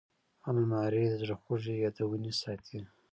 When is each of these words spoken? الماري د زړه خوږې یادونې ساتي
الماري 0.49 1.03
د 1.09 1.13
زړه 1.21 1.35
خوږې 1.41 1.75
یادونې 1.83 2.31
ساتي 2.41 2.79